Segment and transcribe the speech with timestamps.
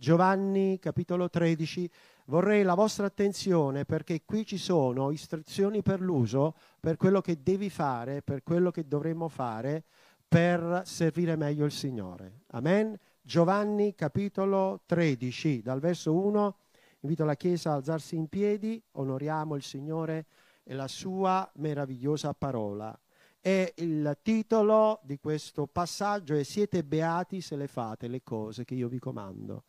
[0.00, 1.90] Giovanni capitolo 13,
[2.28, 7.68] vorrei la vostra attenzione perché qui ci sono istruzioni per l'uso, per quello che devi
[7.68, 9.84] fare, per quello che dovremmo fare
[10.26, 12.44] per servire meglio il Signore.
[12.52, 12.98] Amen.
[13.20, 16.56] Giovanni capitolo 13, dal verso 1,
[17.00, 20.24] invito la Chiesa a alzarsi in piedi, onoriamo il Signore
[20.62, 22.98] e la sua meravigliosa parola.
[23.38, 28.72] E il titolo di questo passaggio è Siete beati se le fate le cose che
[28.72, 29.64] io vi comando.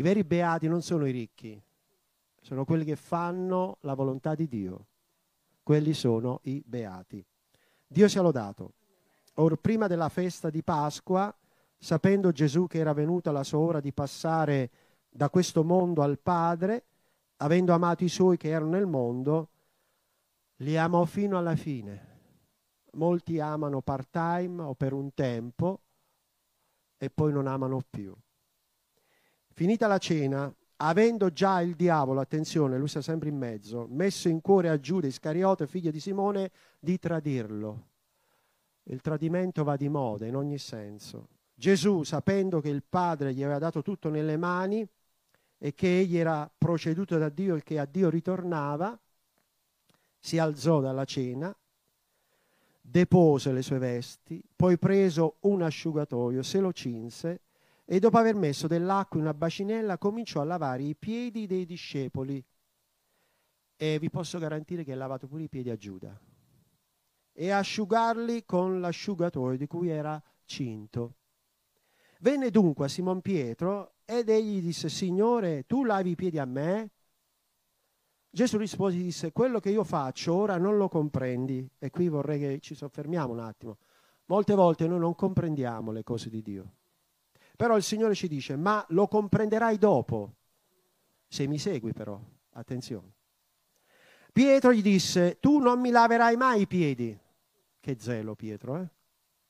[0.00, 1.62] I veri beati non sono i ricchi,
[2.40, 4.86] sono quelli che fanno la volontà di Dio.
[5.62, 7.22] Quelli sono i beati.
[7.86, 8.72] Dio sia lodato.
[9.34, 11.36] Or prima della festa di Pasqua,
[11.76, 14.70] sapendo Gesù che era venuta la sua ora di passare
[15.10, 16.84] da questo mondo al Padre,
[17.36, 19.48] avendo amato i suoi che erano nel mondo,
[20.56, 22.08] li amò fino alla fine.
[22.92, 25.80] Molti amano part-time o per un tempo
[26.96, 28.16] e poi non amano più.
[29.60, 34.40] Finita la cena, avendo già il diavolo, attenzione, lui sta sempre in mezzo, messo in
[34.40, 37.88] cuore a Giuda Iscariote, figlio di Simone, di tradirlo.
[38.84, 41.28] Il tradimento va di moda in ogni senso.
[41.52, 44.88] Gesù, sapendo che il Padre gli aveva dato tutto nelle mani
[45.58, 48.98] e che egli era proceduto da Dio e che a Dio ritornava,
[50.18, 51.54] si alzò dalla cena,
[52.80, 57.40] depose le sue vesti, poi preso un asciugatoio, se lo cinse
[57.92, 62.40] e dopo aver messo dell'acqua in una bacinella cominciò a lavare i piedi dei discepoli.
[63.74, 66.16] E vi posso garantire che ha lavato pure i piedi a Giuda.
[67.32, 71.16] E asciugarli con l'asciugatoio di cui era cinto.
[72.20, 76.92] Venne dunque a Simon Pietro ed egli disse, Signore, tu lavi i piedi a me?
[78.30, 81.68] Gesù rispose e disse, quello che io faccio ora non lo comprendi.
[81.76, 83.78] E qui vorrei che ci soffermiamo un attimo.
[84.26, 86.74] Molte volte noi non comprendiamo le cose di Dio.
[87.60, 90.36] Però il Signore ci dice, ma lo comprenderai dopo,
[91.28, 92.18] se mi segui però,
[92.52, 93.12] attenzione.
[94.32, 97.14] Pietro gli disse, tu non mi laverai mai i piedi.
[97.78, 98.88] Che zelo Pietro, eh?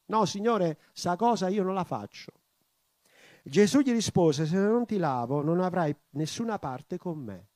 [0.06, 2.32] No, Signore, sa cosa io non la faccio.
[3.44, 7.47] Gesù gli rispose, se non ti lavo non avrai nessuna parte con me.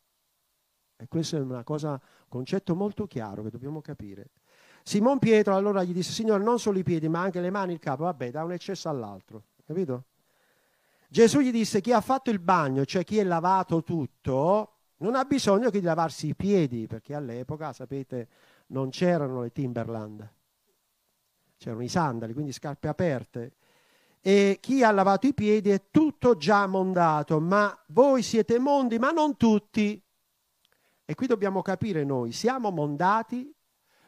[0.94, 1.98] E questo è cosa, un
[2.28, 4.30] concetto molto chiaro che dobbiamo capire.
[4.84, 7.74] Simon Pietro allora gli disse, Signore, non solo i piedi, ma anche le mani e
[7.74, 8.04] il capo.
[8.04, 9.46] Vabbè, da un eccesso all'altro.
[9.64, 10.04] Capito?
[11.14, 15.24] Gesù gli disse chi ha fatto il bagno, cioè chi è lavato tutto, non ha
[15.24, 18.26] bisogno che di lavarsi i piedi, perché all'epoca, sapete,
[18.68, 20.28] non c'erano le Timberland,
[21.56, 23.52] c'erano i sandali, quindi scarpe aperte.
[24.20, 29.12] E chi ha lavato i piedi è tutto già mondato, ma voi siete mondi, ma
[29.12, 30.02] non tutti.
[31.04, 33.54] E qui dobbiamo capire noi, siamo mondati,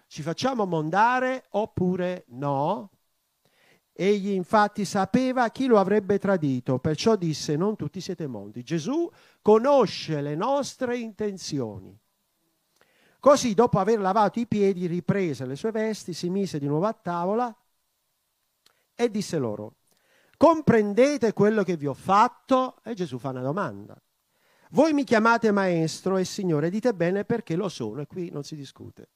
[0.09, 2.91] ci facciamo mondare oppure no?
[3.99, 8.63] Egli infatti sapeva chi lo avrebbe tradito, perciò disse non tutti siete mondi.
[8.63, 11.99] Gesù conosce le nostre intenzioni.
[13.19, 16.93] Così, dopo aver lavato i piedi, riprese le sue vesti, si mise di nuovo a
[16.93, 17.57] tavola
[18.95, 19.77] e disse loro,
[20.37, 22.77] comprendete quello che vi ho fatto?
[22.85, 23.99] E Gesù fa una domanda.
[24.73, 28.57] Voi mi chiamate maestro e signore, dite bene perché lo sono e qui non si
[28.57, 29.09] discute.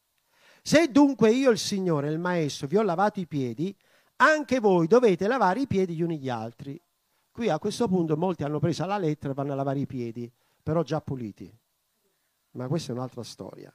[0.62, 3.76] Se dunque io, il signore, il maestro, vi ho lavato i piedi,
[4.22, 6.80] anche voi dovete lavare i piedi gli uni gli altri.
[7.30, 10.30] Qui a questo punto molti hanno preso la lettera e vanno a lavare i piedi,
[10.62, 11.50] però già puliti.
[12.52, 13.74] Ma questa è un'altra storia.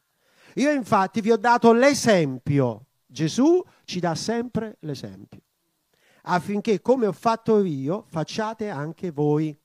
[0.55, 2.87] Io infatti vi ho dato l'esempio.
[3.05, 5.41] Gesù ci dà sempre l'esempio.
[6.23, 9.57] Affinché come ho fatto io, facciate anche voi.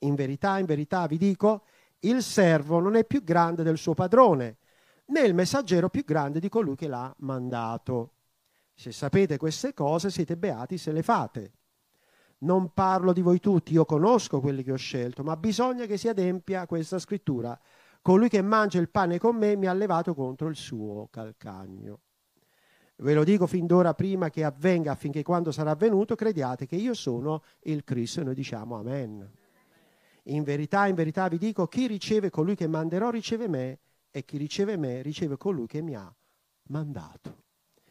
[0.00, 1.64] In verità, in verità vi dico,
[2.00, 4.58] il servo non è più grande del suo padrone,
[5.06, 8.15] né il messaggero più grande di colui che l'ha mandato.
[8.78, 11.52] Se sapete queste cose siete beati se le fate.
[12.38, 16.08] Non parlo di voi tutti, io conosco quelli che ho scelto, ma bisogna che si
[16.08, 17.58] adempia questa scrittura.
[18.02, 22.00] Colui che mangia il pane con me mi ha levato contro il suo calcagno.
[22.96, 26.92] Ve lo dico fin d'ora prima che avvenga, affinché quando sarà avvenuto crediate che io
[26.92, 29.30] sono il Cristo e noi diciamo Amen.
[30.24, 33.78] In verità, in verità vi dico, chi riceve colui che manderò riceve me
[34.10, 36.14] e chi riceve me riceve colui che mi ha
[36.68, 37.44] mandato.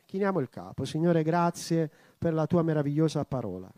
[0.05, 0.85] Chiniamo il capo.
[0.85, 3.71] Signore, grazie per la tua meravigliosa parola.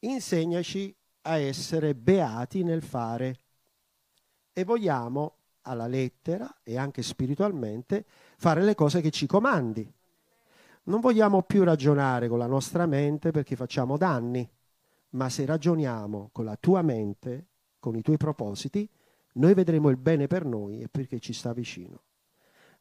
[0.00, 3.36] Insegnaci a essere beati nel fare
[4.52, 8.04] e vogliamo alla lettera e anche spiritualmente
[8.38, 9.88] fare le cose che ci comandi.
[10.84, 14.48] Non vogliamo più ragionare con la nostra mente perché facciamo danni,
[15.10, 17.48] ma se ragioniamo con la tua mente,
[17.78, 18.88] con i tuoi propositi,
[19.34, 22.02] noi vedremo il bene per noi e perché ci sta vicino.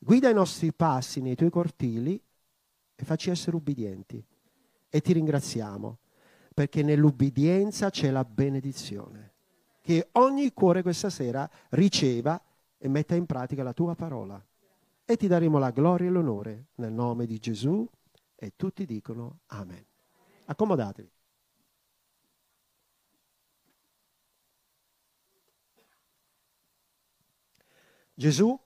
[0.02, 2.20] Guida i nostri passi nei tuoi cortili
[2.96, 4.26] e facci essere ubbidienti.
[4.90, 6.00] E ti ringraziamo
[6.54, 9.34] perché nell'ubbidienza c'è la benedizione.
[9.82, 12.42] Che ogni cuore questa sera riceva
[12.78, 14.44] e metta in pratica la tua parola.
[15.04, 17.88] E ti daremo la gloria e l'onore nel nome di Gesù
[18.36, 19.86] e tutti dicono Amen.
[20.46, 21.12] Accomodatevi.
[28.14, 28.60] Gesù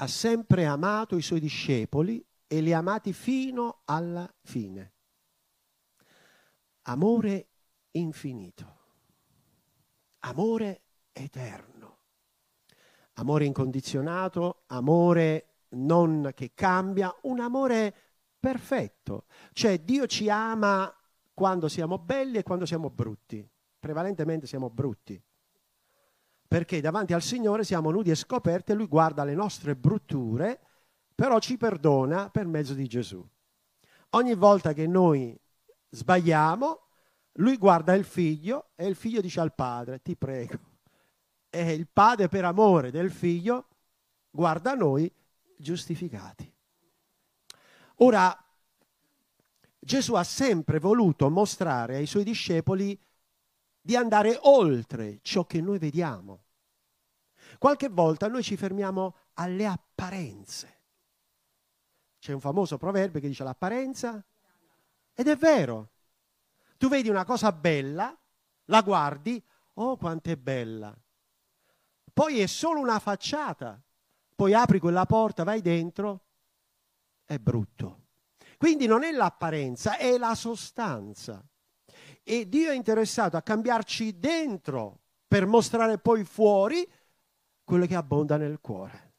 [0.00, 4.92] ha sempre amato i suoi discepoli e li ha amati fino alla fine.
[6.82, 7.48] Amore
[7.92, 8.76] infinito,
[10.20, 11.98] amore eterno,
[13.14, 17.94] amore incondizionato, amore non che cambia, un amore
[18.38, 19.26] perfetto.
[19.52, 20.94] Cioè Dio ci ama
[21.34, 23.46] quando siamo belli e quando siamo brutti.
[23.78, 25.20] Prevalentemente siamo brutti
[26.48, 30.58] perché davanti al Signore siamo nudi e scoperti e Lui guarda le nostre brutture,
[31.14, 33.24] però ci perdona per mezzo di Gesù.
[34.10, 35.38] Ogni volta che noi
[35.90, 36.80] sbagliamo,
[37.32, 40.58] Lui guarda il figlio e il figlio dice al padre, ti prego.
[41.50, 43.68] E il padre per amore del figlio
[44.30, 45.12] guarda noi
[45.56, 46.50] giustificati.
[47.96, 48.34] Ora,
[49.78, 52.98] Gesù ha sempre voluto mostrare ai suoi discepoli
[53.88, 56.44] di andare oltre ciò che noi vediamo.
[57.56, 60.80] Qualche volta noi ci fermiamo alle apparenze.
[62.18, 64.22] C'è un famoso proverbio che dice l'apparenza
[65.14, 65.88] ed è vero.
[66.76, 68.14] Tu vedi una cosa bella,
[68.66, 69.42] la guardi,
[69.76, 70.94] oh quanto è bella.
[72.12, 73.82] Poi è solo una facciata.
[74.36, 76.24] Poi apri quella porta, vai dentro,
[77.24, 78.02] è brutto.
[78.58, 81.42] Quindi non è l'apparenza, è la sostanza.
[82.30, 86.86] E Dio è interessato a cambiarci dentro per mostrare poi fuori
[87.64, 89.14] quello che abbonda nel cuore.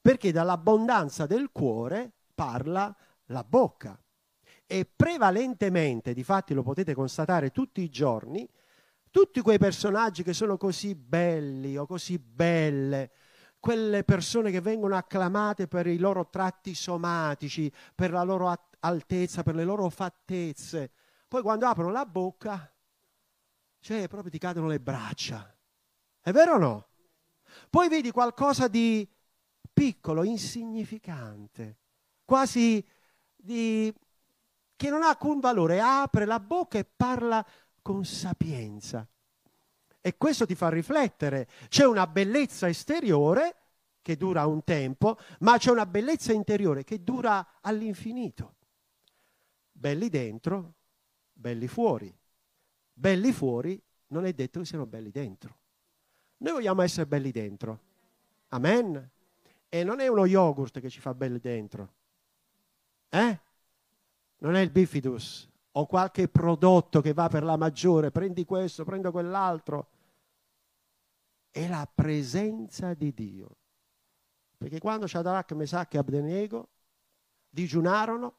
[0.00, 2.92] Perché dall'abbondanza del cuore parla
[3.26, 3.96] la bocca.
[4.66, 8.50] E prevalentemente, difatti lo potete constatare tutti i giorni,
[9.12, 13.12] tutti quei personaggi che sono così belli o così belle,
[13.60, 19.54] quelle persone che vengono acclamate per i loro tratti somatici, per la loro altezza, per
[19.54, 20.90] le loro fattezze,
[21.28, 22.72] poi quando aprono la bocca,
[23.80, 25.54] cioè proprio ti cadono le braccia.
[26.20, 26.88] È vero o no?
[27.70, 29.08] Poi vedi qualcosa di
[29.72, 31.78] piccolo, insignificante,
[32.24, 32.84] quasi
[33.34, 33.92] di...
[34.74, 35.80] che non ha alcun valore.
[35.80, 37.44] Apre la bocca e parla
[37.82, 39.06] con sapienza.
[40.00, 41.48] E questo ti fa riflettere.
[41.68, 43.56] C'è una bellezza esteriore
[44.02, 48.54] che dura un tempo, ma c'è una bellezza interiore che dura all'infinito.
[49.72, 50.75] Belli dentro,
[51.36, 52.12] belli fuori.
[52.92, 55.58] Belli fuori non è detto che siano belli dentro.
[56.38, 57.80] Noi vogliamo essere belli dentro.
[58.48, 59.10] Amen.
[59.68, 61.92] E non è uno yogurt che ci fa belli dentro.
[63.10, 63.40] Eh?
[64.38, 69.10] Non è il bifidus o qualche prodotto che va per la maggiore, prendi questo, prendo
[69.10, 69.90] quell'altro.
[71.50, 73.56] È la presenza di Dio.
[74.56, 76.68] Perché quando Shadrach, Mesach e Abdenego
[77.50, 78.34] digiunarono,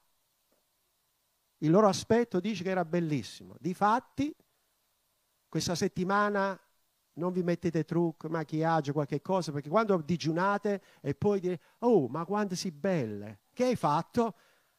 [1.60, 3.56] il loro aspetto dice che era bellissimo.
[3.60, 4.34] Difatti,
[5.50, 6.60] questa settimana
[7.14, 12.26] non vi mettete trucco, machiaggio, qualche cosa, perché quando digiunate e poi dire, oh, ma
[12.26, 14.36] quante si belle, che hai fatto?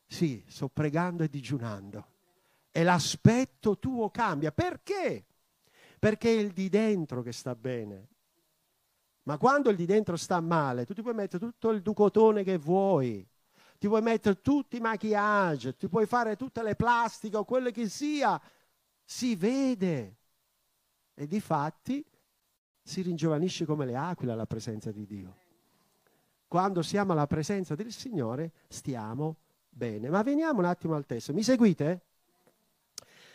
[0.06, 2.06] Sì, sto pregando e digiunando.
[2.70, 4.52] E l'aspetto tuo cambia.
[4.52, 5.26] Perché?
[5.98, 8.08] Perché è il di dentro che sta bene.
[9.24, 12.56] Ma quando il di dentro sta male, tu ti puoi mettere tutto il ducotone che
[12.56, 13.28] vuoi,
[13.78, 17.88] ti puoi mettere tutti i maquillage, ti puoi fare tutte le plastiche o quello che
[17.88, 18.40] sia,
[19.04, 20.16] si vede.
[21.14, 22.04] E di fatti
[22.82, 25.36] si ringiovanisce come le aquile alla presenza di Dio.
[26.48, 29.36] Quando siamo alla presenza del Signore stiamo
[29.68, 30.08] bene.
[30.08, 31.32] Ma veniamo un attimo al testo.
[31.32, 32.02] Mi seguite?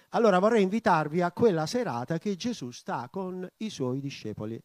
[0.09, 4.61] Allora vorrei invitarvi a quella serata che Gesù sta con i suoi discepoli.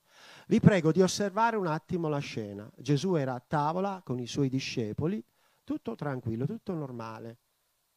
[0.47, 2.69] Vi prego di osservare un attimo la scena.
[2.77, 5.23] Gesù era a tavola con i suoi discepoli
[5.69, 7.37] tutto tranquillo, tutto normale.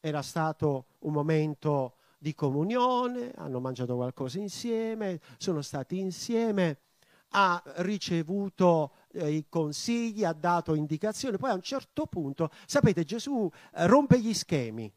[0.01, 6.79] Era stato un momento di comunione, hanno mangiato qualcosa insieme, sono stati insieme,
[7.29, 13.49] ha ricevuto eh, i consigli, ha dato indicazioni, poi a un certo punto, sapete, Gesù
[13.73, 14.93] eh, rompe gli schemi.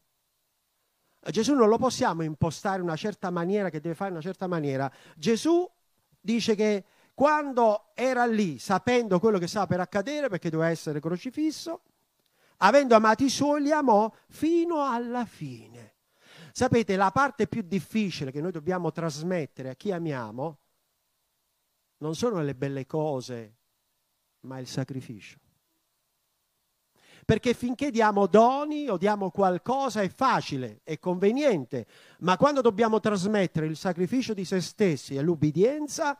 [1.31, 4.47] Gesù non lo possiamo impostare in una certa maniera, che deve fare in una certa
[4.47, 4.91] maniera.
[5.15, 5.65] Gesù
[6.19, 11.81] dice che quando era lì, sapendo quello che stava per accadere, perché doveva essere crocifisso,
[12.57, 15.93] avendo amato i suoi, li amò fino alla fine.
[16.51, 20.59] Sapete, la parte più difficile che noi dobbiamo trasmettere a chi amiamo
[21.97, 23.55] non sono le belle cose,
[24.41, 25.39] ma il sacrificio.
[27.25, 31.87] Perché finché diamo doni o diamo qualcosa è facile, è conveniente,
[32.19, 36.17] ma quando dobbiamo trasmettere il sacrificio di se stessi e l'ubbidienza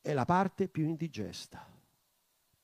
[0.00, 1.66] è la parte più indigesta.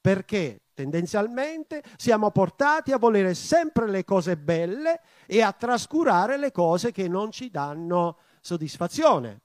[0.01, 6.91] Perché tendenzialmente siamo portati a volere sempre le cose belle e a trascurare le cose
[6.91, 9.43] che non ci danno soddisfazione.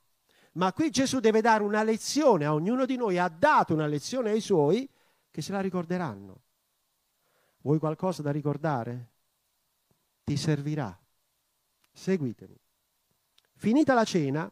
[0.54, 4.32] Ma qui Gesù deve dare una lezione a ognuno di noi, ha dato una lezione
[4.32, 4.90] ai suoi
[5.30, 6.42] che se la ricorderanno.
[7.62, 9.10] Vuoi qualcosa da ricordare?
[10.24, 10.98] Ti servirà.
[11.92, 12.58] Seguitemi.
[13.56, 14.50] Finita la cena,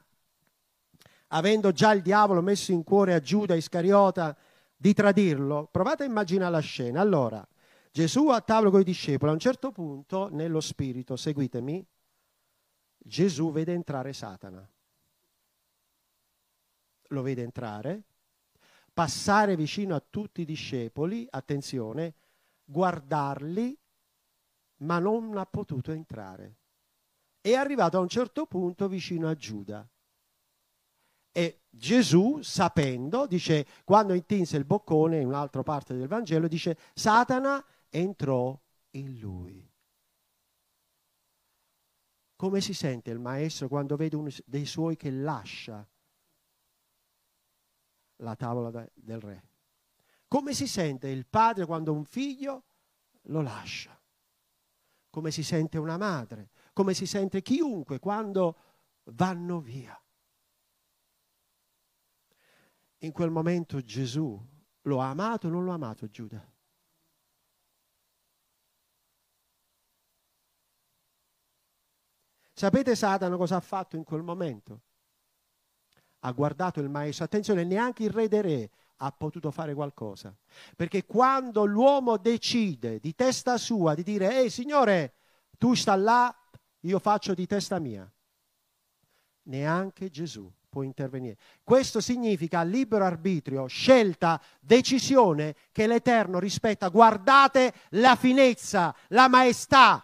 [1.27, 4.35] avendo già il diavolo messo in cuore a Giuda Iscariota
[4.83, 6.99] di tradirlo, provate a immaginare la scena.
[6.99, 7.47] Allora,
[7.89, 11.85] Gesù a tavola con i discepoli, a un certo punto, nello spirito, seguitemi,
[12.97, 14.67] Gesù vede entrare Satana
[17.13, 18.03] lo vede entrare,
[18.91, 22.15] passare vicino a tutti i discepoli, attenzione,
[22.65, 23.77] guardarli,
[24.77, 26.57] ma non ha potuto entrare.
[27.39, 29.87] È arrivato a un certo punto vicino a Giuda.
[31.35, 37.63] E Gesù, sapendo, dice, quando intinse il boccone, in un'altra parte del Vangelo, dice, Satana
[37.89, 38.57] entrò
[38.91, 39.67] in lui.
[42.35, 45.87] Come si sente il maestro quando vede uno dei suoi che lascia
[48.17, 49.47] la tavola del re.
[50.27, 52.63] Come si sente il padre quando un figlio
[53.23, 53.99] lo lascia?
[55.09, 56.49] Come si sente una madre?
[56.73, 58.57] Come si sente chiunque quando
[59.05, 59.97] vanno via?
[63.03, 64.39] In quel momento Gesù
[64.81, 66.45] lo ha amato o non lo ha amato Giuda?
[72.53, 74.81] Sapete Satana cosa ha fatto in quel momento?
[76.24, 77.25] ha guardato il maestro.
[77.25, 80.36] Attenzione, neanche il re dei re ha potuto fare qualcosa.
[80.75, 85.15] Perché quando l'uomo decide di testa sua di dire, ehi signore,
[85.57, 86.33] tu sta là,
[86.81, 88.10] io faccio di testa mia,
[89.43, 91.38] neanche Gesù può intervenire.
[91.63, 96.89] Questo significa libero arbitrio, scelta, decisione che l'Eterno rispetta.
[96.89, 100.03] Guardate la finezza, la maestà,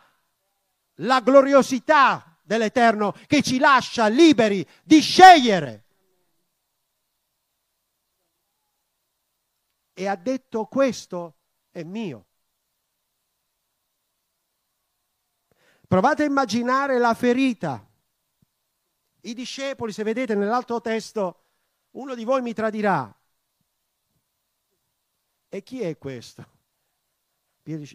[0.97, 5.85] la gloriosità dell'Eterno che ci lascia liberi di scegliere.
[9.99, 11.35] e ha detto questo
[11.71, 12.25] è mio.
[15.85, 17.85] Provate a immaginare la ferita.
[19.21, 21.43] I discepoli, se vedete nell'altro testo,
[21.91, 23.13] uno di voi mi tradirà.
[25.49, 26.57] E chi è questo?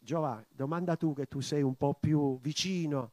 [0.02, 3.12] Giovanni, domanda tu che tu sei un po' più vicino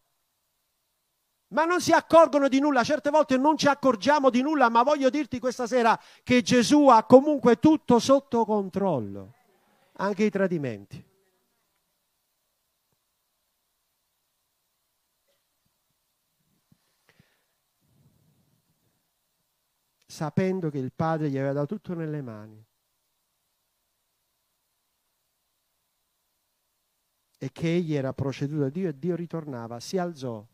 [1.51, 5.09] ma non si accorgono di nulla, certe volte non ci accorgiamo di nulla, ma voglio
[5.09, 9.33] dirti questa sera che Gesù ha comunque tutto sotto controllo,
[9.97, 11.10] anche i tradimenti.
[20.11, 22.61] Sapendo che il Padre gli aveva dato tutto nelle mani.
[27.37, 30.45] E che egli era proceduto da Dio e Dio ritornava, si alzò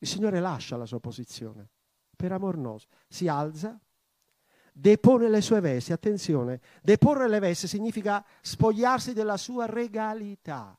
[0.00, 1.70] il Signore lascia la sua posizione
[2.14, 2.96] per amor nostro.
[3.08, 3.80] Si alza,
[4.72, 5.92] depone le sue vesti.
[5.92, 10.78] Attenzione, deporre le vesti significa spogliarsi della sua regalità.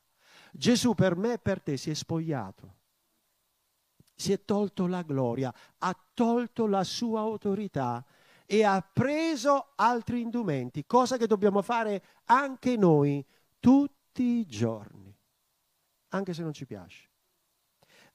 [0.52, 2.78] Gesù per me e per te si è spogliato.
[4.20, 8.04] Si è tolto la gloria, ha tolto la sua autorità
[8.44, 13.24] e ha preso altri indumenti, cosa che dobbiamo fare anche noi
[13.58, 15.16] tutti i giorni,
[16.08, 17.08] anche se non ci piace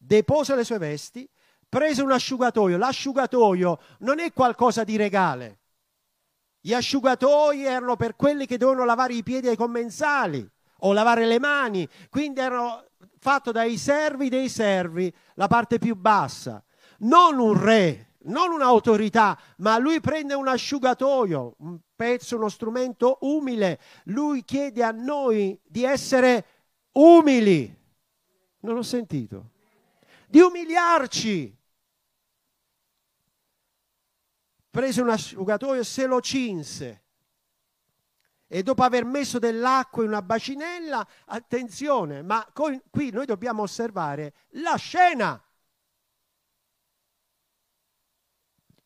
[0.05, 1.27] depose le sue vesti,
[1.67, 2.77] prese un asciugatoio.
[2.77, 5.59] L'asciugatoio non è qualcosa di regale.
[6.59, 10.47] Gli asciugatoi erano per quelli che dovevano lavare i piedi ai commensali
[10.79, 12.85] o lavare le mani, quindi erano
[13.25, 16.63] fatto dai servi dei servi, la parte più bassa.
[16.99, 23.79] Non un re, non un'autorità, ma lui prende un asciugatoio, un pezzo, uno strumento umile.
[24.03, 26.45] Lui chiede a noi di essere
[26.91, 27.75] umili.
[28.59, 29.49] Non ho sentito
[30.27, 31.57] di umiliarci.
[34.69, 37.04] Prese un asciugatoio e se lo cinse.
[38.47, 44.75] E dopo aver messo dell'acqua in una bacinella, attenzione, ma qui noi dobbiamo osservare la
[44.75, 45.43] scena.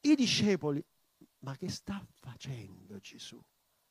[0.01, 0.83] I discepoli,
[1.39, 3.37] ma che sta facendo Gesù?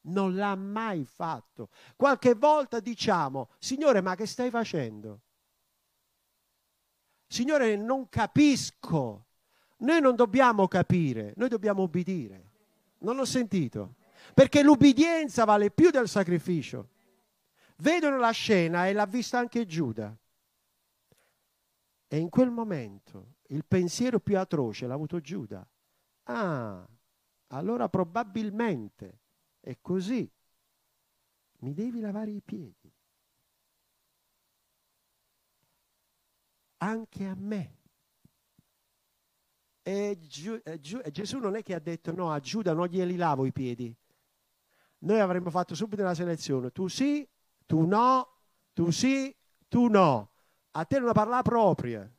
[0.00, 1.68] Non l'ha mai fatto.
[1.96, 5.20] Qualche volta diciamo, Signore, ma che stai facendo?
[7.26, 9.26] Signore, non capisco.
[9.80, 12.52] Noi non dobbiamo capire, noi dobbiamo obbedire.
[13.00, 13.96] Non ho sentito.
[14.34, 16.90] Perché l'ubbidienza vale più del sacrificio.
[17.78, 20.16] vedono la scena e l'ha vista anche Giuda.
[22.08, 25.66] E in quel momento il pensiero più atroce l'ha avuto Giuda.
[26.24, 26.86] Ah,
[27.48, 29.20] allora probabilmente
[29.60, 30.30] è così.
[31.60, 32.92] Mi devi lavare i piedi.
[36.78, 37.76] Anche a me.
[39.82, 42.86] E, Giu, e, Giu, e Gesù non è che ha detto no, a Giuda non
[42.86, 43.94] glieli lavo i piedi.
[45.00, 46.70] Noi avremmo fatto subito la selezione.
[46.70, 47.28] Tu sì,
[47.66, 48.28] tu no,
[48.72, 49.34] tu sì,
[49.68, 50.30] tu no.
[50.72, 52.10] A te non parla propria.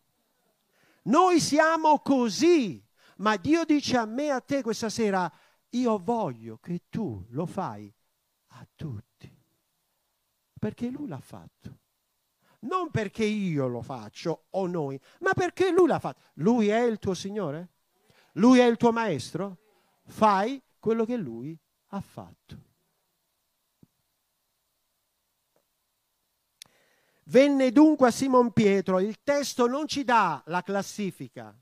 [1.04, 2.84] Noi siamo così,
[3.18, 5.32] ma Dio dice a me e a te questa sera,
[5.70, 7.94] io voglio che tu lo fai
[8.48, 9.32] a tutti,
[10.60, 11.78] perché Lui l'ha fatto.
[12.62, 16.22] Non perché io lo faccio o noi, ma perché Lui l'ha fatto.
[16.36, 17.70] Lui è il tuo Signore?
[18.34, 19.58] Lui è il tuo Maestro?
[20.06, 21.58] Fai quello che Lui
[21.88, 22.68] ha fatto.
[27.30, 31.56] Venne dunque a Simon Pietro, il testo non ci dà la classifica.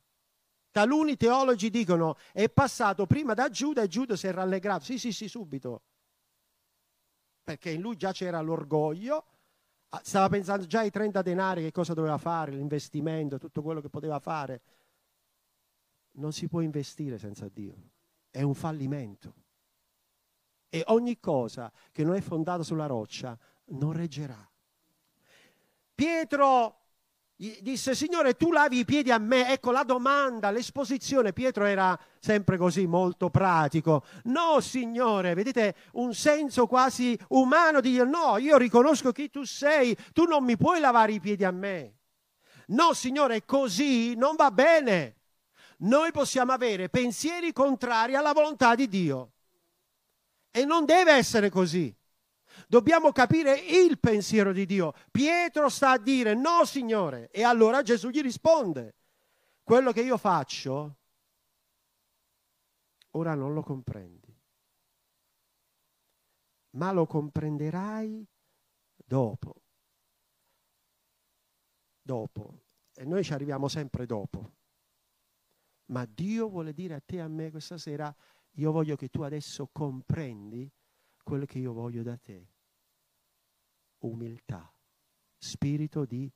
[0.71, 4.85] Taluni teologi dicono è passato prima da Giuda e Giuda si è rallegrato.
[4.85, 5.81] Sì, sì, sì, subito.
[7.43, 9.25] Perché in lui già c'era l'orgoglio,
[9.89, 13.89] ah, stava pensando già ai 30 denari, che cosa doveva fare, l'investimento, tutto quello che
[13.89, 14.61] poteva fare.
[16.11, 17.89] Non si può investire senza Dio,
[18.29, 19.33] è un fallimento.
[20.69, 24.46] E ogni cosa che non è fondata sulla roccia non reggerà.
[25.97, 26.75] Pietro
[27.35, 29.51] disse, Signore, tu lavi i piedi a me.
[29.51, 31.33] Ecco la domanda, l'esposizione.
[31.33, 34.03] Pietro era sempre così, molto pratico.
[34.25, 39.97] No, Signore, vedete un senso quasi umano di dire, no, io riconosco chi tu sei,
[40.13, 41.95] tu non mi puoi lavare i piedi a me.
[42.67, 45.15] No, Signore, così non va bene.
[45.77, 49.31] Noi possiamo avere pensieri contrari alla volontà di Dio.
[50.51, 51.91] E non deve essere così.
[52.69, 54.93] Dobbiamo capire il pensiero di Dio.
[55.09, 57.31] Pietro sta a dire no, Signore.
[57.31, 58.95] E allora Gesù gli risponde,
[59.63, 60.97] quello che io faccio,
[63.11, 64.37] ora non lo comprendi,
[66.71, 68.27] ma lo comprenderai
[68.97, 69.55] dopo.
[72.01, 72.63] Dopo.
[72.93, 74.55] E noi ci arriviamo sempre dopo.
[75.85, 78.13] Ma Dio vuole dire a te e a me questa sera,
[78.55, 80.69] io voglio che tu adesso comprendi
[81.23, 82.55] quello che io voglio da te.
[83.99, 84.71] Umiltà,
[85.37, 86.31] spirito di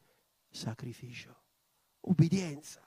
[0.49, 1.35] sacrificio,
[2.01, 2.81] ubbidienza.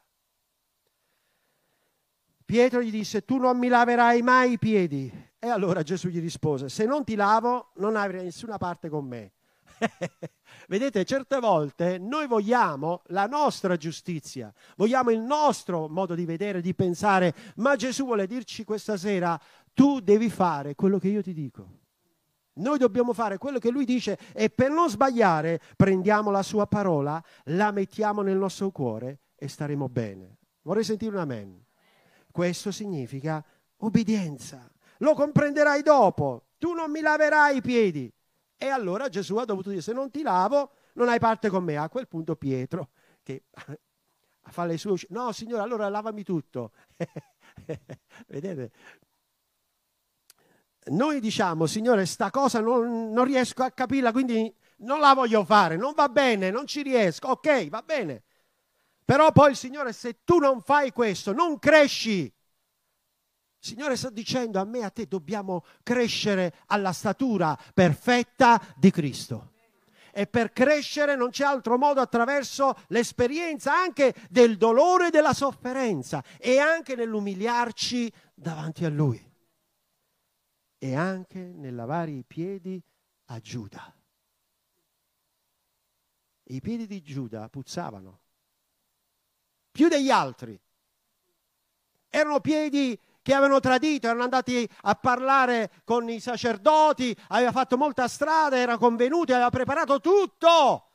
[2.45, 5.11] Pietro gli disse, tu non mi laverai mai i piedi.
[5.39, 9.33] E allora Gesù gli rispose, se non ti lavo non avrai nessuna parte con me.
[10.69, 16.75] Vedete, certe volte noi vogliamo la nostra giustizia, vogliamo il nostro modo di vedere, di
[16.75, 19.39] pensare, ma Gesù vuole dirci questa sera,
[19.73, 21.84] tu devi fare quello che io ti dico.
[22.55, 27.23] Noi dobbiamo fare quello che lui dice e per non sbagliare prendiamo la sua parola,
[27.45, 30.39] la mettiamo nel nostro cuore e staremo bene.
[30.63, 31.65] Vorrei sentire un amen.
[32.31, 33.45] Questo significa
[33.79, 34.71] obbedienza.
[34.99, 36.47] Lo comprenderai dopo.
[36.59, 38.13] Tu non mi laverai i piedi.
[38.57, 41.77] E allora Gesù ha dovuto dire, se non ti lavo, non hai parte con me.
[41.77, 42.91] A quel punto Pietro,
[43.23, 43.45] che
[44.43, 46.73] fa le sue no signore, allora lavami tutto.
[48.27, 48.73] Vedete?
[50.87, 55.77] Noi diciamo, Signore, sta cosa non, non riesco a capirla, quindi non la voglio fare,
[55.77, 58.25] non va bene, non ci riesco, ok, va bene.
[59.05, 62.23] Però poi il Signore, se tu non fai questo, non cresci.
[62.23, 62.33] Il
[63.71, 69.53] Signore sta dicendo a me e a te dobbiamo crescere alla statura perfetta di Cristo.
[70.13, 76.23] E per crescere non c'è altro modo attraverso l'esperienza anche del dolore e della sofferenza
[76.39, 79.33] e anche nell'umiliarci davanti a Lui
[80.85, 82.79] e anche nel lavare i piedi
[83.29, 83.91] a Giuda.
[86.43, 88.21] I piedi di Giuda puzzavano
[89.71, 90.61] più degli altri.
[92.11, 98.07] Erano piedi che avevano tradito, erano andati a parlare con i sacerdoti, aveva fatto molta
[98.07, 100.91] strada, era convenuto, aveva preparato tutto.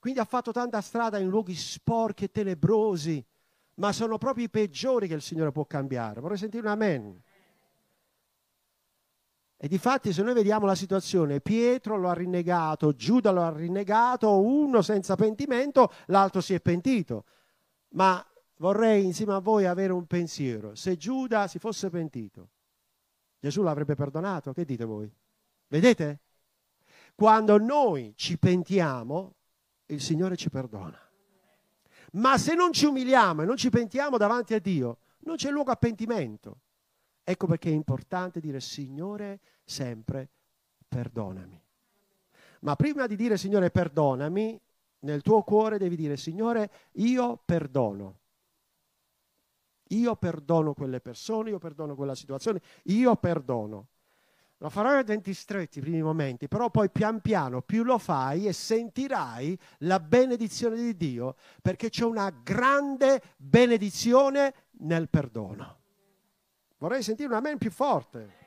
[0.00, 3.24] Quindi ha fatto tanta strada in luoghi sporchi e tenebrosi,
[3.74, 6.20] ma sono proprio i peggiori che il Signore può cambiare.
[6.20, 7.22] Vorrei sentire un amen.
[9.62, 14.40] E difatti se noi vediamo la situazione, Pietro lo ha rinnegato, Giuda lo ha rinnegato,
[14.40, 17.26] uno senza pentimento, l'altro si è pentito.
[17.90, 20.74] Ma vorrei insieme a voi avere un pensiero.
[20.74, 22.48] Se Giuda si fosse pentito,
[23.38, 24.54] Gesù l'avrebbe perdonato?
[24.54, 25.12] Che dite voi?
[25.68, 26.20] Vedete?
[27.14, 29.34] Quando noi ci pentiamo,
[29.88, 30.98] il Signore ci perdona.
[32.12, 35.70] Ma se non ci umiliamo e non ci pentiamo davanti a Dio, non c'è luogo
[35.70, 36.60] a pentimento.
[37.30, 40.28] Ecco perché è importante dire Signore, sempre
[40.88, 41.62] perdonami.
[42.62, 44.60] Ma prima di dire Signore perdonami,
[45.02, 48.18] nel tuo cuore devi dire Signore io perdono.
[49.90, 53.86] Io perdono quelle persone, io perdono quella situazione, io perdono.
[54.56, 58.48] Lo farai a denti stretti i primi momenti, però poi pian piano più lo fai
[58.48, 65.79] e sentirai la benedizione di Dio, perché c'è una grande benedizione nel perdono.
[66.80, 68.38] Vorrei sentire un amen più forte.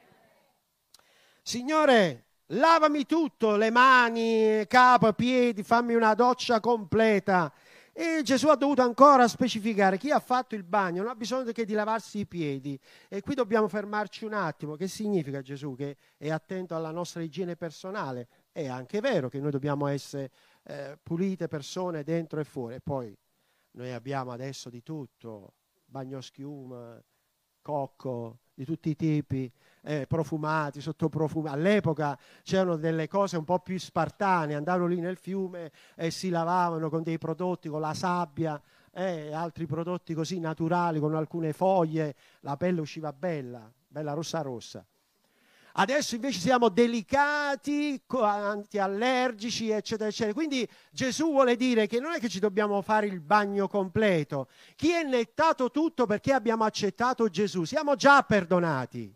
[1.43, 7.53] Signore, lavami tutto, le mani, capo, piedi, fammi una doccia completa.
[7.91, 11.63] E Gesù ha dovuto ancora specificare chi ha fatto il bagno non ha bisogno che
[11.63, 12.79] di lavarsi i piedi.
[13.07, 14.75] E qui dobbiamo fermarci un attimo.
[14.75, 18.27] Che significa Gesù che è attento alla nostra igiene personale?
[18.51, 20.31] È anche vero che noi dobbiamo essere
[20.63, 22.73] eh, pulite persone dentro e fuori.
[22.73, 23.15] E poi
[23.73, 25.53] noi abbiamo adesso di tutto,
[25.85, 26.99] bagno schiuma,
[27.63, 31.55] cocco, di tutti i tipi eh, profumati, sottoprofumati.
[31.55, 36.89] All'epoca c'erano delle cose un po' più spartane, andavano lì nel fiume e si lavavano
[36.89, 42.15] con dei prodotti, con la sabbia e eh, altri prodotti così naturali, con alcune foglie,
[42.41, 44.85] la pelle usciva bella, bella rossa rossa.
[45.75, 50.33] Adesso invece siamo delicati, antiallergici, eccetera, eccetera.
[50.33, 54.49] Quindi Gesù vuole dire che non è che ci dobbiamo fare il bagno completo.
[54.75, 57.63] Chi è nettato tutto perché abbiamo accettato Gesù?
[57.63, 59.11] Siamo già perdonati.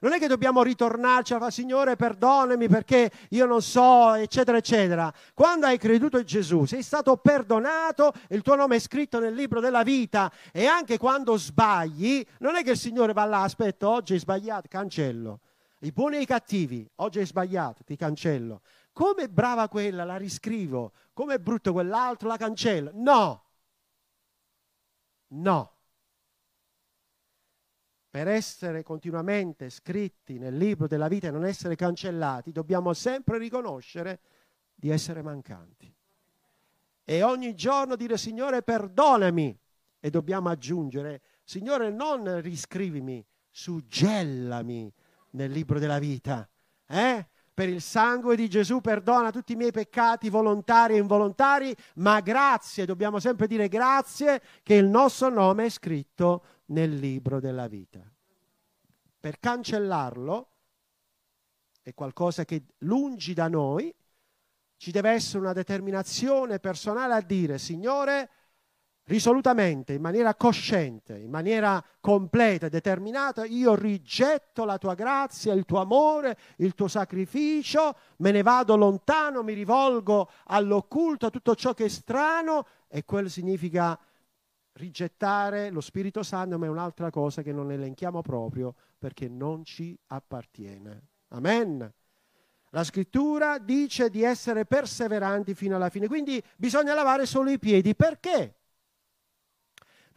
[0.00, 5.12] Non è che dobbiamo ritornarci a fare, Signore, perdonami perché io non so, eccetera, eccetera.
[5.34, 9.60] Quando hai creduto in Gesù, sei stato perdonato, il tuo nome è scritto nel libro
[9.60, 14.14] della vita e anche quando sbagli, non è che il Signore va là, aspetta, oggi
[14.14, 15.40] hai sbagliato, cancello.
[15.80, 18.62] I buoni e i cattivi, oggi hai sbagliato, ti cancello.
[18.92, 20.92] Come brava quella, la riscrivo.
[21.12, 22.90] Come brutto quell'altro, la cancello.
[22.94, 23.44] No.
[25.28, 25.78] No
[28.10, 34.20] per essere continuamente scritti nel libro della vita e non essere cancellati, dobbiamo sempre riconoscere
[34.74, 35.94] di essere mancanti.
[37.04, 39.56] E ogni giorno dire Signore perdonami
[40.00, 44.92] e dobbiamo aggiungere Signore non riscrivimi, suggellami
[45.30, 46.48] nel libro della vita.
[46.86, 47.26] Eh?
[47.52, 52.86] Per il sangue di Gesù perdona tutti i miei peccati volontari e involontari, ma grazie,
[52.86, 58.00] dobbiamo sempre dire grazie che il nostro nome è scritto nel libro della vita.
[59.20, 60.50] Per cancellarlo
[61.82, 63.92] è qualcosa che lungi da noi,
[64.76, 68.30] ci deve essere una determinazione personale a dire, Signore,
[69.08, 75.64] risolutamente, in maniera cosciente, in maniera completa e determinata, io rigetto la tua grazia, il
[75.64, 81.72] tuo amore, il tuo sacrificio, me ne vado lontano, mi rivolgo all'occulto, a tutto ciò
[81.72, 83.98] che è strano e quello significa
[84.72, 89.98] rigettare lo Spirito Santo, ma è un'altra cosa che non elenchiamo proprio perché non ci
[90.08, 91.08] appartiene.
[91.28, 91.92] Amen.
[92.72, 97.94] La scrittura dice di essere perseveranti fino alla fine, quindi bisogna lavare solo i piedi.
[97.94, 98.57] Perché?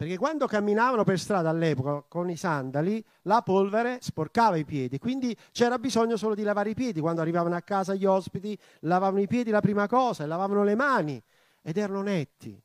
[0.02, 5.36] Perché quando camminavano per strada all'epoca con i sandali, la polvere sporcava i piedi, quindi
[5.52, 6.98] c'era bisogno solo di lavare i piedi.
[6.98, 11.22] Quando arrivavano a casa gli ospiti, lavavano i piedi la prima cosa, lavavano le mani
[11.62, 12.60] ed erano netti.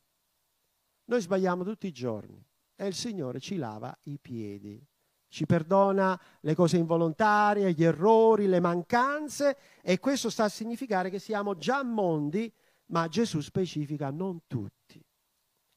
[1.04, 4.84] Noi sbagliamo tutti i giorni e il Signore ci lava i piedi,
[5.28, 11.20] ci perdona le cose involontarie, gli errori, le mancanze e questo sta a significare che
[11.20, 12.52] siamo già mondi,
[12.86, 14.77] ma Gesù specifica non tutti.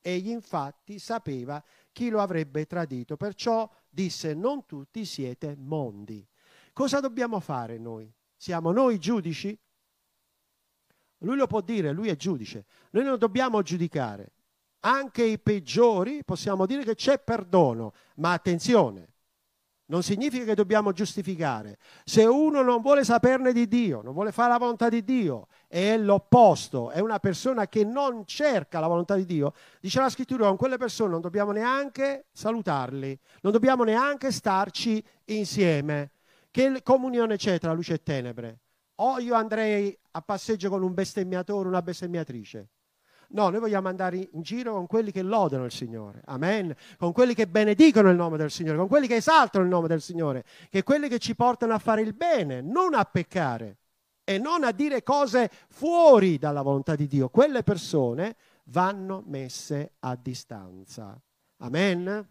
[0.02, 6.28] Egli infatti sapeva chi lo avrebbe tradito, perciò disse non tutti siete mondi.
[6.74, 8.12] Cosa dobbiamo fare noi?
[8.36, 9.58] Siamo noi giudici?
[11.20, 12.66] Lui lo può dire, lui è giudice.
[12.92, 14.34] Noi non dobbiamo giudicare
[14.82, 19.11] anche i peggiori possiamo dire che c'è perdono, ma attenzione,
[19.92, 21.78] non significa che dobbiamo giustificare.
[22.06, 25.98] Se uno non vuole saperne di Dio, non vuole fare la volontà di Dio, è
[25.98, 30.56] l'opposto, è una persona che non cerca la volontà di Dio, dice la scrittura, con
[30.56, 36.12] quelle persone non dobbiamo neanche salutarli, non dobbiamo neanche starci insieme.
[36.50, 38.60] Che comunione c'è tra luce e tenebre?
[38.96, 42.70] O io andrei a passeggio con un bestemmiatore, una bestemmiatrice?
[43.34, 46.22] No, noi vogliamo andare in giro con quelli che lodano il Signore.
[46.26, 46.76] Amen.
[46.98, 50.02] Con quelli che benedicono il nome del Signore, con quelli che esaltano il nome del
[50.02, 53.78] Signore, che quelli che ci portano a fare il bene, non a peccare
[54.24, 57.30] e non a dire cose fuori dalla volontà di Dio.
[57.30, 61.20] Quelle persone vanno messe a distanza.
[61.58, 62.30] Amen.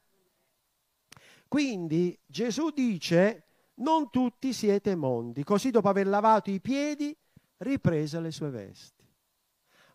[1.48, 3.44] Quindi Gesù dice,
[3.76, 5.44] non tutti siete mondi.
[5.44, 7.16] Così dopo aver lavato i piedi,
[7.58, 8.99] riprese le sue vesti.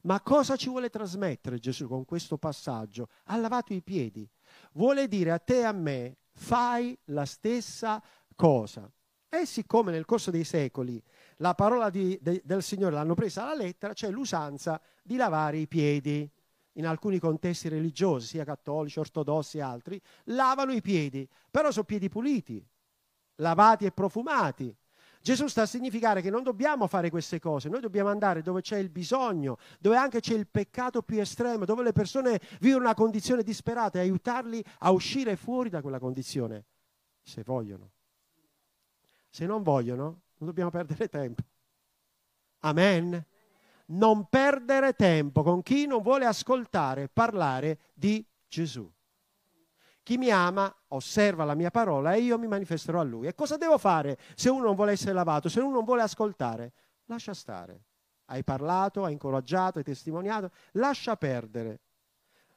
[0.05, 3.09] Ma cosa ci vuole trasmettere Gesù con questo passaggio?
[3.25, 4.27] Ha lavato i piedi.
[4.73, 8.01] Vuole dire a te e a me, fai la stessa
[8.35, 8.89] cosa.
[9.27, 11.01] E siccome nel corso dei secoli
[11.37, 15.67] la parola di, de, del Signore l'hanno presa alla lettera, c'è l'usanza di lavare i
[15.67, 16.29] piedi.
[16.73, 22.09] In alcuni contesti religiosi, sia cattolici, ortodossi e altri, lavano i piedi, però sono piedi
[22.09, 22.63] puliti,
[23.35, 24.75] lavati e profumati.
[25.25, 28.77] Gesù sta a significare che non dobbiamo fare queste cose, noi dobbiamo andare dove c'è
[28.77, 33.41] il bisogno, dove anche c'è il peccato più estremo, dove le persone vivono una condizione
[33.41, 36.65] disperata e aiutarli a uscire fuori da quella condizione,
[37.23, 37.89] se vogliono.
[39.27, 40.03] Se non vogliono,
[40.37, 41.41] non dobbiamo perdere tempo.
[42.59, 43.25] Amen.
[43.87, 48.87] Non perdere tempo con chi non vuole ascoltare parlare di Gesù.
[50.05, 53.25] Chi mi ama osserva la mia parola e io mi manifesterò a lui.
[53.25, 56.73] E cosa devo fare se uno non vuole essere lavato, se uno non vuole ascoltare?
[57.05, 57.85] Lascia stare.
[58.25, 61.79] Hai parlato, hai incoraggiato, hai testimoniato, lascia perdere.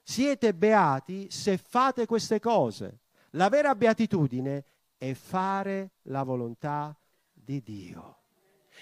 [0.03, 2.99] Siete beati se fate queste cose.
[3.31, 4.65] La vera beatitudine
[4.99, 6.95] è fare la volontà
[7.33, 8.17] di Dio.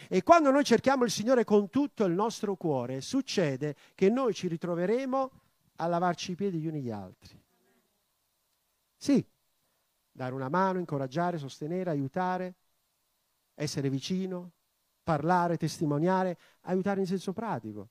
[0.09, 4.49] E quando noi cerchiamo il Signore con tutto il nostro cuore, succede che noi ci
[4.49, 5.31] ritroveremo
[5.77, 7.45] a lavarci i piedi gli uni gli altri.
[8.97, 9.25] Sì,
[10.11, 12.55] dare una mano, incoraggiare, sostenere, aiutare,
[13.55, 14.53] essere vicino,
[15.03, 17.89] parlare, testimoniare, aiutare in senso pratico,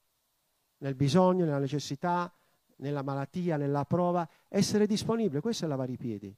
[0.80, 2.32] nel bisogno, nella necessità,
[2.78, 6.36] nella malattia, nella prova, essere disponibile, questo è lavare i piedi,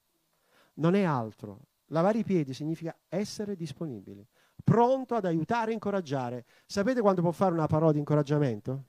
[0.76, 4.26] non è altro, Lavare i piedi significa essere disponibili,
[4.64, 6.46] pronto ad aiutare e incoraggiare.
[6.66, 8.84] Sapete quando può fare una parola di incoraggiamento?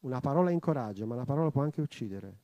[0.00, 2.40] Una parola incoraggia, ma una parola può anche uccidere.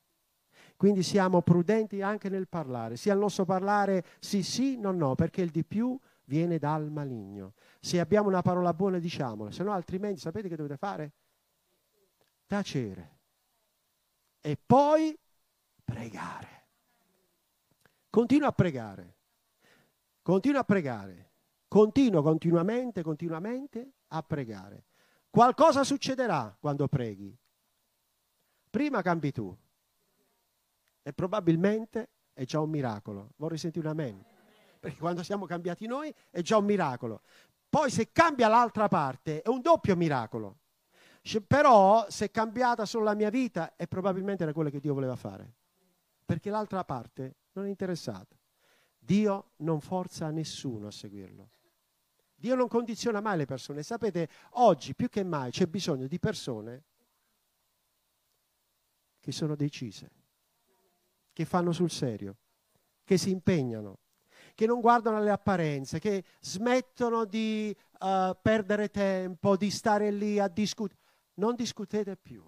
[0.79, 5.43] Quindi siamo prudenti anche nel parlare, sia il nostro parlare sì sì, no no, perché
[5.43, 7.55] il di più viene dal maligno.
[7.81, 11.12] Se abbiamo una parola buona diciamola, se no altrimenti sapete che dovete fare?
[12.47, 13.19] Tacere.
[14.41, 15.19] E poi
[15.83, 16.69] pregare.
[18.09, 19.17] Continua a pregare.
[20.23, 21.33] Continua a pregare.
[21.67, 24.85] Continua continuamente, continuamente a pregare.
[25.29, 27.37] Qualcosa succederà quando preghi.
[28.71, 29.59] Prima cambi tu.
[31.09, 33.33] E probabilmente è già un miracolo.
[33.37, 34.23] Vorrei sentire un amen.
[34.79, 37.23] Perché quando siamo cambiati noi è già un miracolo.
[37.66, 40.59] Poi se cambia l'altra parte è un doppio miracolo.
[41.47, 45.16] Però se è cambiata solo la mia vita è probabilmente era quello che Dio voleva
[45.16, 45.55] fare.
[46.27, 48.37] Perché l'altra parte non è interessato.
[48.99, 51.49] Dio non forza nessuno a seguirlo.
[52.35, 53.83] Dio non condiziona mai le persone.
[53.83, 56.85] Sapete, oggi più che mai c'è bisogno di persone
[59.18, 60.11] che sono decise,
[61.38, 62.37] che fanno sul serio,
[63.05, 64.01] che si impegnano,
[64.57, 70.48] che non guardano alle apparenze, che smettono di uh, perdere tempo, di stare lì a
[70.48, 70.98] discutere.
[71.35, 72.44] Non discutete più.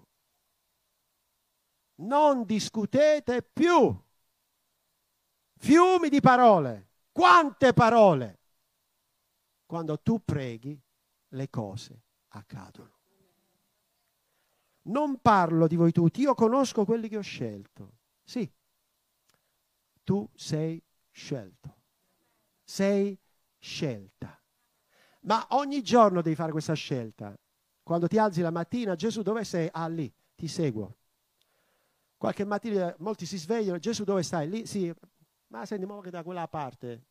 [1.99, 3.97] Non discutete più.
[5.55, 6.89] Fiumi di parole.
[7.13, 8.39] Quante parole?
[9.65, 10.77] Quando tu preghi,
[11.29, 12.99] le cose accadono.
[14.81, 17.99] Non parlo di voi tutti, io conosco quelli che ho scelto.
[18.21, 18.51] Sì,
[20.11, 21.73] tu sei scelto.
[22.65, 23.17] Sei
[23.57, 24.37] scelta.
[25.21, 27.33] Ma ogni giorno devi fare questa scelta.
[27.81, 29.69] Quando ti alzi la mattina, Gesù dove sei?
[29.71, 30.97] Ah, lì, ti seguo.
[32.17, 34.49] Qualche mattina molti si svegliano, Gesù dove stai?
[34.49, 34.93] Lì, sì,
[35.47, 37.05] ma senti, che da quella parte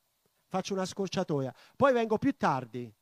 [0.48, 2.94] faccio una scorciatoia, poi vengo più tardi.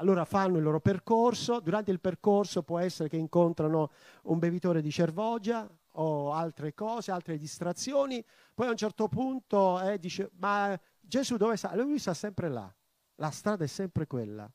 [0.00, 3.90] Allora fanno il loro percorso, durante il percorso può essere che incontrano
[4.24, 9.98] un bevitore di cervogia o altre cose, altre distrazioni, poi a un certo punto eh,
[9.98, 11.74] dice, ma Gesù dove sta?
[11.76, 12.74] Lui sta sempre là,
[13.16, 14.50] la strada è sempre quella.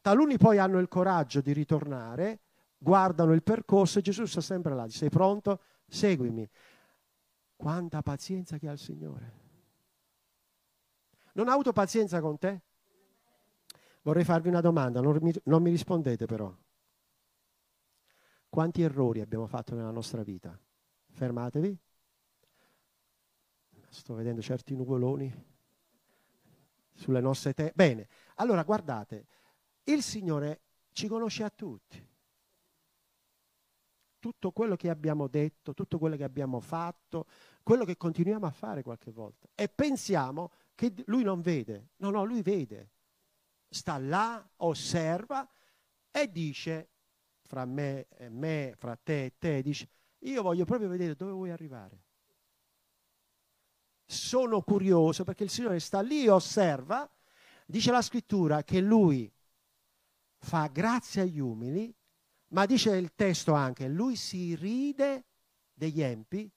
[0.00, 2.42] Taluni poi hanno il coraggio di ritornare,
[2.78, 5.60] guardano il percorso e Gesù sta sempre là, sei pronto?
[5.88, 6.48] Seguimi.
[7.56, 9.32] Quanta pazienza che ha il Signore.
[11.32, 12.62] Non ha avuto pazienza con te?
[14.04, 16.54] Vorrei farvi una domanda, non mi, non mi rispondete però.
[18.50, 20.58] Quanti errori abbiamo fatto nella nostra vita?
[21.10, 21.78] Fermatevi.
[23.88, 25.32] Sto vedendo certi nuvoloni
[26.92, 27.72] sulle nostre teste.
[27.74, 29.26] Bene, allora guardate,
[29.84, 30.60] il Signore
[30.92, 32.06] ci conosce a tutti.
[34.18, 37.26] Tutto quello che abbiamo detto, tutto quello che abbiamo fatto,
[37.62, 39.48] quello che continuiamo a fare qualche volta.
[39.54, 41.92] E pensiamo che lui non vede.
[41.96, 42.90] No, no, lui vede.
[43.74, 45.50] Sta là, osserva
[46.12, 46.90] e dice,
[47.42, 49.88] fra me e me, fra te e te, dice,
[50.20, 52.02] io voglio proprio vedere dove vuoi arrivare.
[54.06, 57.10] Sono curioso perché il Signore sta lì e osserva.
[57.66, 59.28] Dice la scrittura che lui
[60.38, 61.92] fa grazia agli umili,
[62.50, 65.24] ma dice il testo anche, lui si ride
[65.72, 66.48] degli empi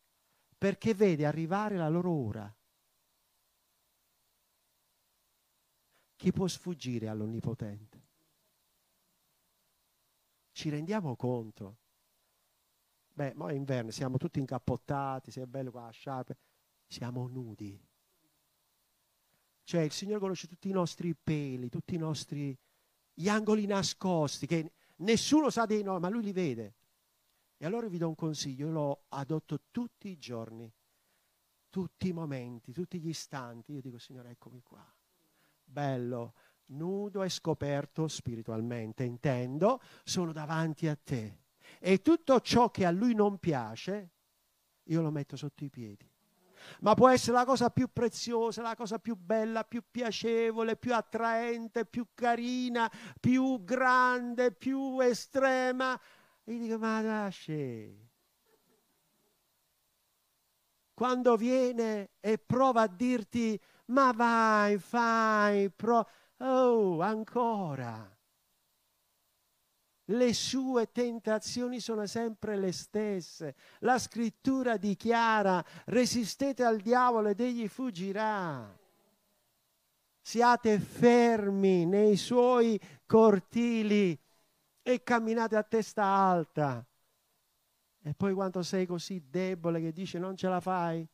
[0.56, 2.57] perché vede arrivare la loro ora.
[6.18, 8.06] Chi può sfuggire all'Onnipotente?
[10.52, 11.78] Ci rendiamo conto?
[13.14, 16.36] Beh, ma è inverno, siamo tutti incappottati, se è bello qua, sciarpe,
[16.88, 17.80] siamo nudi.
[19.64, 22.58] Cioè il Signore conosce tutti i nostri peli, tutti i nostri
[23.14, 26.76] gli angoli nascosti che nessuno sa dei noi, ma lui li vede.
[27.58, 30.72] E allora vi do un consiglio, io lo adotto tutti i giorni,
[31.70, 33.74] tutti i momenti, tutti gli istanti.
[33.74, 34.97] Io dico, Signore, eccomi qua.
[35.70, 36.34] Bello,
[36.68, 41.42] nudo e scoperto spiritualmente, intendo, sono davanti a te.
[41.80, 44.12] E tutto ciò che a lui non piace,
[44.84, 46.10] io lo metto sotto i piedi.
[46.80, 51.86] Ma può essere la cosa più preziosa, la cosa più bella, più piacevole, più attraente,
[51.86, 56.00] più carina, più grande, più estrema.
[56.44, 58.06] E io dico, ma lasci.
[60.94, 66.08] Quando viene e prova a dirti, ma vai, fai, pro...
[66.38, 68.16] Oh, ancora.
[70.10, 73.56] Le sue tentazioni sono sempre le stesse.
[73.80, 78.74] La scrittura dichiara, resistete al diavolo ed egli fuggirà.
[80.22, 84.18] Siate fermi nei suoi cortili
[84.82, 86.86] e camminate a testa alta.
[88.02, 91.06] E poi quando sei così debole che dice non ce la fai,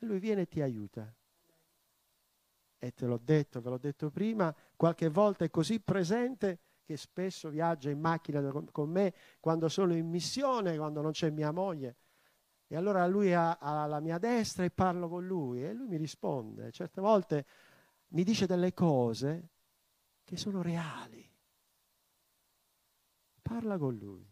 [0.00, 1.10] lui viene e ti aiuta.
[2.78, 7.48] E te l'ho detto, ve l'ho detto prima, qualche volta è così presente che spesso
[7.48, 11.96] viaggia in macchina con me quando sono in missione, quando non c'è mia moglie.
[12.68, 15.96] E allora lui ha, ha la mia destra e parlo con lui e lui mi
[15.96, 16.70] risponde.
[16.70, 17.46] Certe volte
[18.08, 19.50] mi dice delle cose
[20.24, 21.26] che sono reali
[23.46, 24.28] Parla con lui.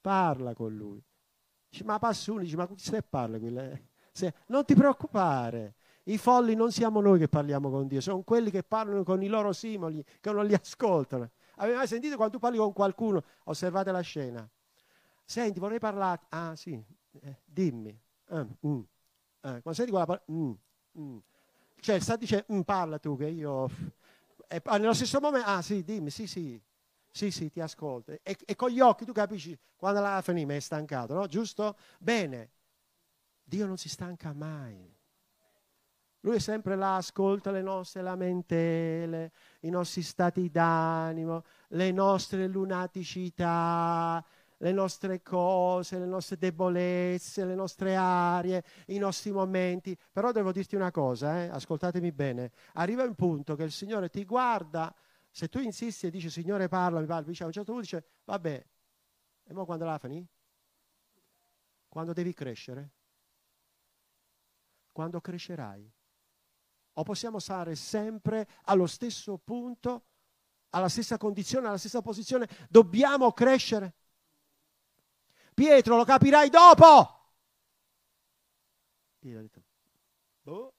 [0.00, 1.04] Parla con lui.
[1.68, 3.90] Dice, ma Passuno, dice, ma se parla quelle?
[4.12, 5.76] Se, non ti preoccupare.
[6.10, 9.28] I folli non siamo noi che parliamo con Dio, sono quelli che parlano con i
[9.28, 11.30] loro simoli, che non li ascoltano.
[11.56, 13.22] Avete mai sentito quando tu parli con qualcuno?
[13.44, 14.48] Osservate la scena.
[15.24, 16.22] Senti, vorrei parlare.
[16.30, 16.82] Ah, sì,
[17.20, 17.96] eh, dimmi.
[18.26, 18.80] Ah, mm.
[18.80, 18.82] eh,
[19.40, 20.52] quando senti quella parola, mm,
[20.98, 21.18] mm.
[21.78, 23.68] cioè sta dicendo, mm, parla tu, che io.
[24.48, 26.60] E, nello stesso momento, ah, sì, dimmi, sì, sì.
[27.12, 28.12] Sì, sì, ti ascolto.
[28.22, 31.26] E, e, con gli occhi tu capisci quando la finita è stancato, no?
[31.28, 31.76] Giusto?
[31.98, 32.50] Bene.
[33.44, 34.98] Dio non si stanca mai.
[36.20, 44.22] Lui è sempre là, ascolta le nostre lamentele, i nostri stati d'animo, le nostre lunaticità,
[44.58, 49.96] le nostre cose, le nostre debolezze, le nostre arie, i nostri momenti.
[50.12, 51.48] Però devo dirti una cosa, eh?
[51.48, 52.50] ascoltatemi bene.
[52.74, 54.94] Arriva un punto che il Signore ti guarda
[55.30, 58.04] se tu insisti e dici Signore parla, mi parla, dice, a un certo punto dice
[58.24, 58.66] vabbè,
[59.44, 60.26] e mo quando la fini?
[61.88, 62.90] Quando devi crescere?
[64.92, 65.90] Quando crescerai?
[66.94, 70.04] O possiamo stare sempre allo stesso punto,
[70.70, 72.48] alla stessa condizione, alla stessa posizione?
[72.68, 73.94] Dobbiamo crescere.
[75.54, 77.18] Pietro, lo capirai dopo.
[80.42, 80.74] Boh.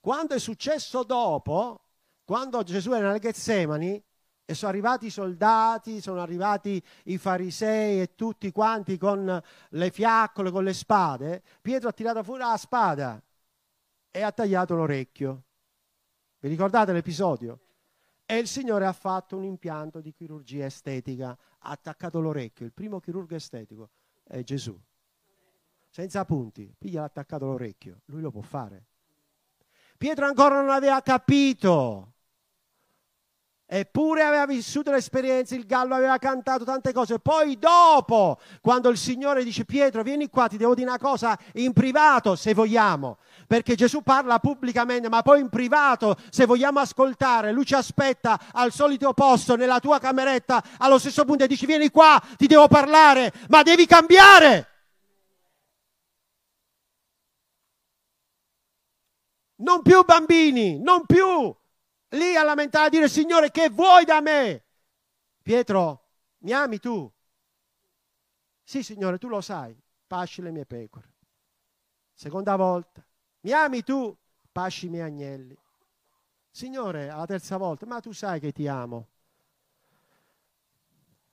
[0.00, 1.84] Quando è successo dopo,
[2.24, 4.02] quando Gesù era nel Getsemani
[4.44, 10.50] e sono arrivati i soldati, sono arrivati i farisei e tutti quanti con le fiaccole,
[10.50, 13.22] con le spade, Pietro ha tirato fuori la spada
[14.18, 15.44] e ha tagliato l'orecchio.
[16.40, 17.60] Vi ricordate l'episodio?
[18.26, 22.66] E il Signore ha fatto un impianto di chirurgia estetica, ha attaccato l'orecchio.
[22.66, 23.90] Il primo chirurgo estetico
[24.24, 24.76] è Gesù.
[25.88, 28.00] Senza punti, piglia l'ha attaccato l'orecchio.
[28.06, 28.86] Lui lo può fare.
[29.96, 32.14] Pietro ancora non aveva capito
[33.70, 37.18] Eppure aveva vissuto l'esperienza, il gallo aveva cantato tante cose.
[37.18, 41.74] Poi dopo, quando il Signore dice Pietro, vieni qua, ti devo dire una cosa in
[41.74, 43.18] privato, se vogliamo.
[43.46, 48.72] Perché Gesù parla pubblicamente, ma poi in privato, se vogliamo ascoltare, lui ci aspetta al
[48.72, 53.34] solito posto, nella tua cameretta, allo stesso punto e dice vieni qua, ti devo parlare,
[53.48, 54.66] ma devi cambiare.
[59.56, 61.54] Non più bambini, non più
[62.10, 64.64] lì a lamentare, a dire Signore che vuoi da me?
[65.42, 67.10] Pietro, mi ami tu?
[68.62, 69.76] Sì, Signore, tu lo sai,
[70.06, 71.14] pasci le mie pecore.
[72.12, 73.04] Seconda volta,
[73.40, 74.16] mi ami tu?
[74.50, 75.56] Pasci i miei agnelli.
[76.50, 79.08] Signore, alla terza volta, ma tu sai che ti amo.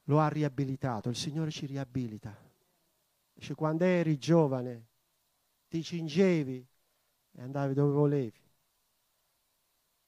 [0.04, 2.36] Lo ha riabilitato, il Signore ci riabilita.
[3.34, 4.86] Dice, quando eri giovane,
[5.68, 6.66] ti cingevi
[7.32, 8.45] e andavi dove volevi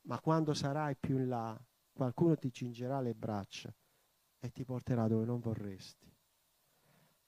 [0.08, 3.74] ma quando sarai più in là, qualcuno ti cingerà le braccia
[4.40, 6.12] e ti porterà dove non vorresti.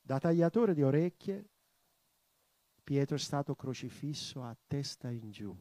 [0.02, 1.50] Da tagliatore di orecchie,
[2.84, 5.56] Pietro è stato crocifisso a testa in giù.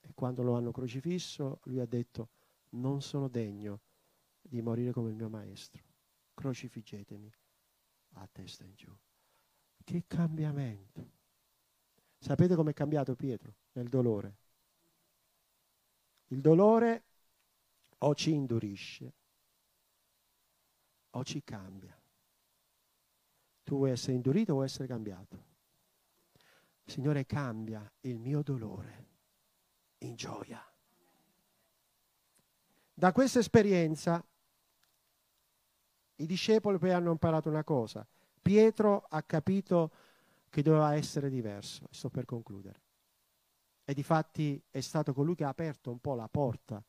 [0.00, 2.28] E quando lo hanno crocifisso, lui ha detto,
[2.70, 3.80] non sono degno
[4.40, 5.82] di morire come il mio maestro.
[6.34, 7.32] Crocifiggetemi
[8.14, 8.94] a testa in giù.
[9.82, 11.10] Che cambiamento.
[12.18, 14.41] Sapete com'è cambiato Pietro nel dolore?
[16.32, 17.04] Il dolore
[17.98, 19.12] o ci indurisce
[21.10, 21.94] o ci cambia.
[23.62, 25.50] Tu vuoi essere indurito o vuoi essere cambiato?
[26.86, 29.08] Signore, cambia il mio dolore
[29.98, 30.66] in gioia.
[32.94, 34.24] Da questa esperienza
[36.16, 38.06] i discepoli poi hanno imparato una cosa.
[38.40, 39.90] Pietro ha capito
[40.48, 41.88] che doveva essere diverso.
[41.90, 42.91] Sto per concludere.
[43.84, 46.82] E difatti è stato colui che ha aperto un po' la porta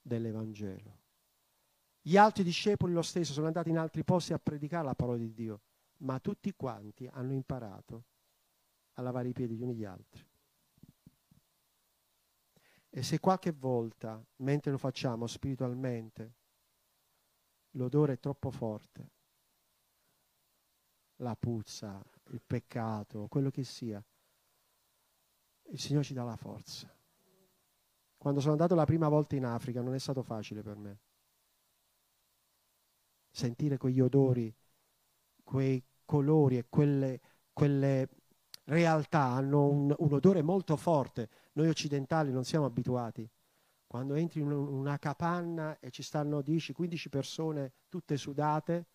[0.00, 0.96] dell'Evangelo.
[2.00, 5.32] Gli altri discepoli lo stesso sono andati in altri posti a predicare la parola di
[5.34, 5.60] Dio,
[5.98, 8.04] ma tutti quanti hanno imparato
[8.94, 10.26] a lavare i piedi gli uni gli altri.
[12.90, 16.34] E se qualche volta, mentre lo facciamo spiritualmente,
[17.72, 19.10] l'odore è troppo forte,
[21.16, 24.02] la puzza, il peccato, quello che sia,
[25.70, 26.92] il Signore ci dà la forza.
[28.16, 30.98] Quando sono andato la prima volta in Africa non è stato facile per me.
[33.30, 34.52] Sentire quegli odori,
[35.44, 37.20] quei colori e quelle,
[37.52, 38.08] quelle
[38.64, 41.28] realtà hanno un, un, odore molto forte.
[41.52, 43.28] Noi occidentali non siamo abituati.
[43.86, 48.86] Quando entri in una capanna e ci stanno 10-15 persone tutte sudate,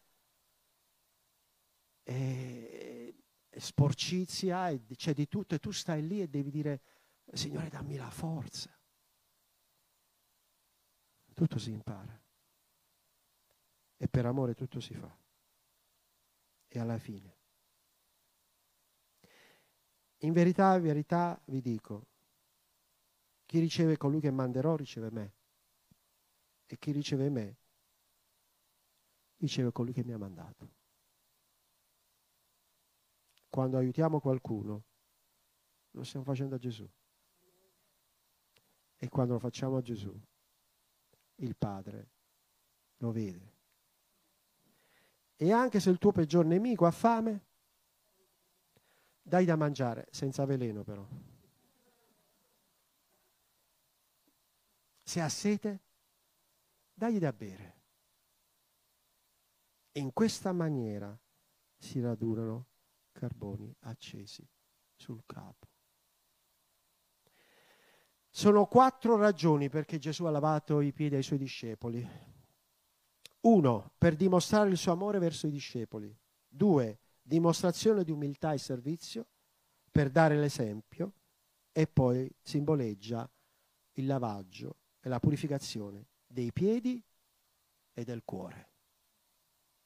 [2.03, 2.92] e,
[3.57, 6.81] sporcizia, e c'è di tutto, e tu stai lì e devi dire,
[7.31, 8.69] Signore dammi la forza.
[11.33, 12.21] Tutto si impara.
[13.97, 15.17] E per amore tutto si fa.
[16.67, 17.41] E alla fine
[20.25, 22.07] in verità, in verità vi dico,
[23.45, 25.33] chi riceve colui che manderò riceve me
[26.65, 27.57] e chi riceve me
[29.37, 30.81] riceve colui che mi ha mandato.
[33.53, 34.83] Quando aiutiamo qualcuno,
[35.91, 36.89] lo stiamo facendo a Gesù.
[38.97, 40.11] E quando lo facciamo a Gesù,
[41.35, 42.09] il Padre
[42.97, 43.53] lo vede.
[45.35, 47.45] E anche se il tuo peggior nemico ha fame,
[49.21, 51.07] dai da mangiare, senza veleno però.
[55.03, 55.79] Se ha sete,
[56.91, 57.81] dagli da bere.
[59.91, 61.15] In questa maniera
[61.77, 62.71] si radunano
[63.23, 64.45] carboni accesi
[64.95, 65.67] sul capo.
[68.29, 72.05] Sono quattro ragioni perché Gesù ha lavato i piedi ai suoi discepoli.
[73.41, 76.13] Uno, per dimostrare il suo amore verso i discepoli.
[76.47, 79.27] Due, dimostrazione di umiltà e servizio
[79.89, 81.13] per dare l'esempio
[81.71, 83.29] e poi simboleggia
[83.93, 87.01] il lavaggio e la purificazione dei piedi
[87.93, 88.72] e del cuore.